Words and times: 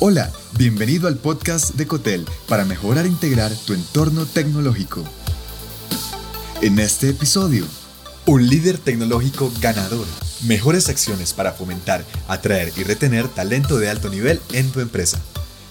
Hola, 0.00 0.30
bienvenido 0.56 1.08
al 1.08 1.16
podcast 1.16 1.74
de 1.74 1.88
Cotel 1.88 2.24
para 2.46 2.64
mejorar 2.64 3.04
e 3.04 3.08
integrar 3.08 3.50
tu 3.66 3.72
entorno 3.72 4.26
tecnológico. 4.26 5.02
En 6.62 6.78
este 6.78 7.08
episodio, 7.08 7.64
un 8.24 8.46
líder 8.46 8.78
tecnológico 8.78 9.52
ganador. 9.60 10.06
Mejores 10.46 10.88
acciones 10.88 11.32
para 11.32 11.50
fomentar, 11.50 12.04
atraer 12.28 12.72
y 12.76 12.84
retener 12.84 13.26
talento 13.26 13.76
de 13.78 13.90
alto 13.90 14.08
nivel 14.08 14.40
en 14.52 14.70
tu 14.70 14.78
empresa. 14.78 15.18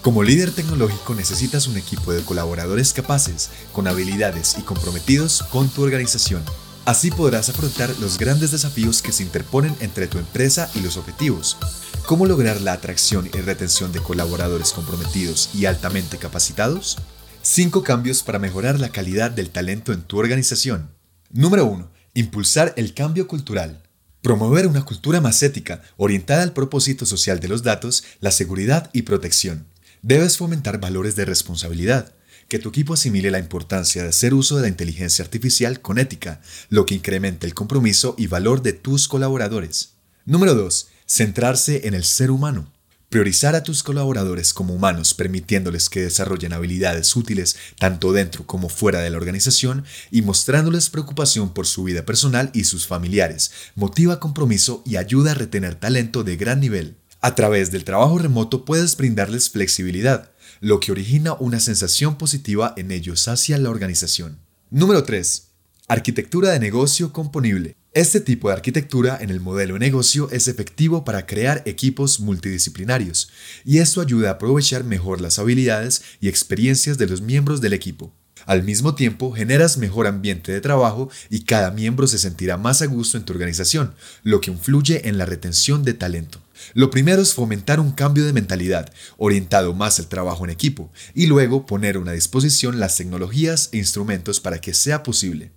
Como 0.00 0.22
líder 0.22 0.52
tecnológico 0.52 1.14
necesitas 1.14 1.66
un 1.66 1.76
equipo 1.76 2.10
de 2.10 2.22
colaboradores 2.22 2.94
capaces, 2.94 3.50
con 3.72 3.86
habilidades 3.88 4.56
y 4.58 4.62
comprometidos 4.62 5.42
con 5.50 5.68
tu 5.68 5.82
organización. 5.82 6.42
Así 6.86 7.10
podrás 7.10 7.50
afrontar 7.50 7.90
los 8.00 8.16
grandes 8.16 8.52
desafíos 8.52 9.02
que 9.02 9.12
se 9.12 9.22
interponen 9.22 9.76
entre 9.80 10.06
tu 10.06 10.16
empresa 10.16 10.70
y 10.74 10.80
los 10.80 10.96
objetivos. 10.96 11.58
¿Cómo 12.06 12.26
lograr 12.26 12.60
la 12.60 12.74
atracción 12.74 13.30
y 13.32 13.40
retención 13.40 13.90
de 13.90 14.00
colaboradores 14.00 14.72
comprometidos 14.72 15.48
y 15.54 15.64
altamente 15.64 16.18
capacitados? 16.18 16.98
5 17.40 17.82
cambios 17.82 18.22
para 18.22 18.38
mejorar 18.38 18.78
la 18.78 18.90
calidad 18.90 19.30
del 19.30 19.48
talento 19.48 19.90
en 19.94 20.02
tu 20.02 20.18
organización. 20.18 20.90
Número 21.30 21.64
1. 21.64 21.90
Impulsar 22.12 22.74
el 22.76 22.92
cambio 22.92 23.26
cultural. 23.26 23.82
Promover 24.20 24.66
una 24.66 24.84
cultura 24.84 25.22
más 25.22 25.42
ética, 25.42 25.80
orientada 25.96 26.42
al 26.42 26.52
propósito 26.52 27.06
social 27.06 27.40
de 27.40 27.48
los 27.48 27.62
datos, 27.62 28.04
la 28.20 28.32
seguridad 28.32 28.90
y 28.92 29.02
protección. 29.02 29.66
Debes 30.02 30.36
fomentar 30.36 30.80
valores 30.80 31.16
de 31.16 31.24
responsabilidad, 31.24 32.12
que 32.48 32.58
tu 32.58 32.68
equipo 32.68 32.92
asimile 32.92 33.30
la 33.30 33.38
importancia 33.38 34.02
de 34.02 34.10
hacer 34.10 34.34
uso 34.34 34.56
de 34.56 34.62
la 34.62 34.68
inteligencia 34.68 35.24
artificial 35.24 35.80
con 35.80 35.98
ética, 35.98 36.42
lo 36.68 36.84
que 36.84 36.96
incremente 36.96 37.46
el 37.46 37.54
compromiso 37.54 38.14
y 38.18 38.26
valor 38.26 38.60
de 38.60 38.74
tus 38.74 39.08
colaboradores. 39.08 39.94
Número 40.26 40.54
2. 40.54 40.88
Centrarse 41.16 41.86
en 41.86 41.94
el 41.94 42.02
ser 42.02 42.32
humano. 42.32 42.72
Priorizar 43.08 43.54
a 43.54 43.62
tus 43.62 43.84
colaboradores 43.84 44.52
como 44.52 44.74
humanos, 44.74 45.14
permitiéndoles 45.14 45.88
que 45.88 46.00
desarrollen 46.00 46.52
habilidades 46.52 47.14
útiles 47.14 47.54
tanto 47.78 48.12
dentro 48.12 48.48
como 48.48 48.68
fuera 48.68 48.98
de 48.98 49.10
la 49.10 49.18
organización 49.18 49.84
y 50.10 50.22
mostrándoles 50.22 50.90
preocupación 50.90 51.54
por 51.54 51.68
su 51.68 51.84
vida 51.84 52.04
personal 52.04 52.50
y 52.52 52.64
sus 52.64 52.88
familiares, 52.88 53.52
motiva 53.76 54.18
compromiso 54.18 54.82
y 54.84 54.96
ayuda 54.96 55.30
a 55.30 55.34
retener 55.34 55.76
talento 55.76 56.24
de 56.24 56.34
gran 56.34 56.58
nivel. 56.58 56.96
A 57.20 57.36
través 57.36 57.70
del 57.70 57.84
trabajo 57.84 58.18
remoto 58.18 58.64
puedes 58.64 58.96
brindarles 58.96 59.50
flexibilidad, 59.50 60.32
lo 60.58 60.80
que 60.80 60.90
origina 60.90 61.34
una 61.34 61.60
sensación 61.60 62.18
positiva 62.18 62.74
en 62.76 62.90
ellos 62.90 63.28
hacia 63.28 63.56
la 63.58 63.70
organización. 63.70 64.40
Número 64.68 65.04
3. 65.04 65.46
Arquitectura 65.86 66.50
de 66.50 66.58
negocio 66.58 67.12
componible. 67.12 67.76
Este 67.94 68.20
tipo 68.20 68.48
de 68.48 68.54
arquitectura 68.54 69.16
en 69.20 69.30
el 69.30 69.38
modelo 69.38 69.74
de 69.74 69.78
negocio 69.78 70.28
es 70.32 70.48
efectivo 70.48 71.04
para 71.04 71.26
crear 71.26 71.62
equipos 71.64 72.18
multidisciplinarios, 72.18 73.30
y 73.64 73.78
esto 73.78 74.00
ayuda 74.00 74.30
a 74.30 74.32
aprovechar 74.32 74.82
mejor 74.82 75.20
las 75.20 75.38
habilidades 75.38 76.02
y 76.20 76.26
experiencias 76.26 76.98
de 76.98 77.06
los 77.06 77.20
miembros 77.20 77.60
del 77.60 77.72
equipo. 77.72 78.12
Al 78.46 78.64
mismo 78.64 78.96
tiempo, 78.96 79.30
generas 79.30 79.78
mejor 79.78 80.08
ambiente 80.08 80.50
de 80.50 80.60
trabajo 80.60 81.08
y 81.30 81.44
cada 81.44 81.70
miembro 81.70 82.08
se 82.08 82.18
sentirá 82.18 82.56
más 82.56 82.82
a 82.82 82.86
gusto 82.86 83.16
en 83.16 83.24
tu 83.24 83.32
organización, 83.32 83.94
lo 84.24 84.40
que 84.40 84.50
influye 84.50 85.08
en 85.08 85.16
la 85.16 85.24
retención 85.24 85.84
de 85.84 85.94
talento. 85.94 86.42
Lo 86.72 86.90
primero 86.90 87.22
es 87.22 87.32
fomentar 87.32 87.78
un 87.78 87.92
cambio 87.92 88.26
de 88.26 88.32
mentalidad, 88.32 88.92
orientado 89.18 89.72
más 89.72 90.00
al 90.00 90.08
trabajo 90.08 90.42
en 90.42 90.50
equipo, 90.50 90.90
y 91.14 91.26
luego 91.26 91.64
poner 91.64 91.96
a 91.96 92.10
disposición 92.12 92.80
las 92.80 92.96
tecnologías 92.96 93.68
e 93.70 93.76
instrumentos 93.78 94.40
para 94.40 94.60
que 94.60 94.74
sea 94.74 95.04
posible. 95.04 95.52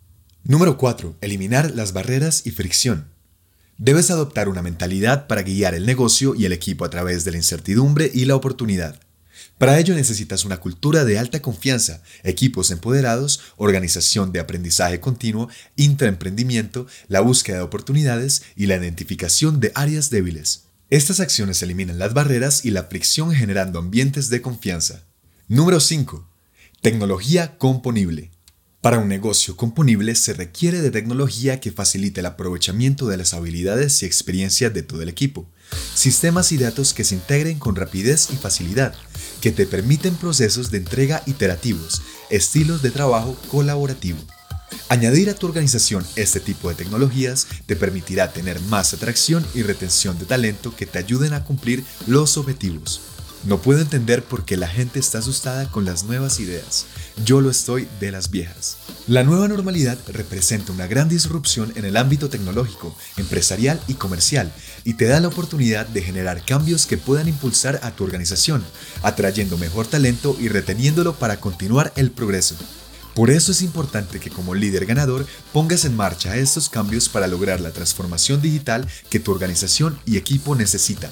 Número 0.48 0.78
4. 0.78 1.18
Eliminar 1.20 1.72
las 1.72 1.92
barreras 1.92 2.44
y 2.46 2.52
fricción. 2.52 3.10
Debes 3.78 4.12
adoptar 4.12 4.48
una 4.48 4.62
mentalidad 4.62 5.28
para 5.28 5.42
guiar 5.42 5.76
el 5.76 5.86
negocio 5.86 6.36
y 6.36 6.46
el 6.46 6.54
equipo 6.54 6.86
a 6.86 6.90
través 6.90 7.26
de 7.26 7.32
la 7.32 7.38
incertidumbre 7.38 8.10
y 8.14 8.24
la 8.24 8.38
oportunidad. 8.38 8.98
Para 9.58 9.78
ello 9.78 9.94
necesitas 9.94 10.46
una 10.46 10.62
cultura 10.62 11.04
de 11.04 11.20
alta 11.20 11.42
confianza, 11.42 12.02
equipos 12.24 12.72
empoderados, 12.72 13.42
organización 13.58 14.32
de 14.32 14.40
aprendizaje 14.40 15.02
continuo, 15.02 15.50
intraemprendimiento, 15.76 16.88
la 17.10 17.20
búsqueda 17.20 17.58
de 17.58 17.64
oportunidades 17.64 18.44
y 18.56 18.68
la 18.68 18.78
identificación 18.78 19.60
de 19.60 19.74
áreas 19.76 20.10
débiles. 20.12 20.64
Estas 20.90 21.20
acciones 21.20 21.62
eliminan 21.62 22.00
las 22.00 22.14
barreras 22.14 22.64
y 22.64 22.72
la 22.72 22.86
fricción 22.86 23.34
generando 23.34 23.80
ambientes 23.80 24.30
de 24.30 24.42
confianza. 24.42 25.04
Número 25.50 25.82
5. 25.82 26.26
Tecnología 26.82 27.58
componible. 27.58 28.32
Para 28.88 29.00
un 29.00 29.10
negocio 29.10 29.58
componible 29.58 30.16
se 30.16 30.32
requiere 30.32 30.80
de 30.80 30.92
tecnología 30.92 31.60
que 31.60 31.74
facilite 31.74 32.22
el 32.22 32.26
aprovechamiento 32.26 33.06
de 33.08 33.18
las 33.18 33.34
habilidades 33.34 34.02
y 34.02 34.06
experiencias 34.06 34.74
de 34.74 34.82
todo 34.82 35.02
el 35.02 35.10
equipo. 35.10 35.46
Sistemas 35.94 36.54
y 36.54 36.58
datos 36.58 36.94
que 36.94 37.04
se 37.04 37.16
integren 37.16 37.60
con 37.60 37.76
rapidez 37.76 38.30
y 38.32 38.38
facilidad, 38.38 38.96
que 39.42 39.52
te 39.52 39.68
permiten 39.68 40.16
procesos 40.16 40.72
de 40.72 40.78
entrega 40.78 41.22
iterativos, 41.26 42.02
estilos 42.30 42.82
de 42.82 42.92
trabajo 42.92 43.36
colaborativo. 43.52 44.20
Añadir 44.88 45.30
a 45.30 45.36
tu 45.36 45.48
organización 45.48 46.06
este 46.16 46.40
tipo 46.40 46.70
de 46.70 46.76
tecnologías 46.76 47.46
te 47.66 47.76
permitirá 47.76 48.32
tener 48.32 48.58
más 48.62 48.94
atracción 48.94 49.46
y 49.54 49.64
retención 49.64 50.18
de 50.18 50.24
talento 50.24 50.74
que 50.74 50.86
te 50.86 51.00
ayuden 51.00 51.34
a 51.34 51.44
cumplir 51.44 51.84
los 52.08 52.38
objetivos. 52.38 53.02
No 53.48 53.62
puedo 53.62 53.80
entender 53.80 54.26
por 54.26 54.44
qué 54.44 54.58
la 54.58 54.68
gente 54.68 55.00
está 55.00 55.20
asustada 55.20 55.72
con 55.72 55.86
las 55.86 56.04
nuevas 56.04 56.42
ideas. 56.42 56.86
Yo 57.24 57.40
lo 57.40 57.50
estoy 57.50 57.88
de 58.02 58.12
las 58.12 58.30
viejas. 58.30 58.76
La 59.08 59.24
nueva 59.24 59.48
normalidad 59.48 59.98
representa 60.10 60.74
una 60.74 60.86
gran 60.86 61.08
disrupción 61.08 61.72
en 61.78 61.86
el 61.86 61.96
ámbito 61.96 62.28
tecnológico, 62.28 62.94
empresarial 63.16 63.80
y 63.88 63.94
comercial 63.94 64.52
y 64.84 64.96
te 64.96 65.06
da 65.06 65.22
la 65.22 65.30
oportunidad 65.30 65.88
de 65.88 66.02
generar 66.02 66.44
cambios 66.44 66.86
que 66.86 66.98
puedan 66.98 67.30
impulsar 67.30 67.80
a 67.84 67.92
tu 67.92 68.04
organización, 68.04 68.66
atrayendo 69.02 69.58
mejor 69.58 69.88
talento 69.88 70.36
y 70.38 70.50
reteniéndolo 70.50 71.16
para 71.16 71.40
continuar 71.40 71.94
el 71.96 72.12
progreso. 72.12 72.56
Por 73.16 73.32
eso 73.32 73.54
es 73.54 73.62
importante 73.62 74.20
que 74.20 74.30
como 74.30 74.56
líder 74.56 74.86
ganador 74.86 75.26
pongas 75.54 75.86
en 75.86 75.96
marcha 75.96 76.36
estos 76.36 76.68
cambios 76.68 77.08
para 77.08 77.28
lograr 77.28 77.62
la 77.62 77.72
transformación 77.72 78.42
digital 78.42 78.86
que 79.10 79.22
tu 79.22 79.32
organización 79.32 79.98
y 80.06 80.18
equipo 80.18 80.54
necesitan. 80.54 81.12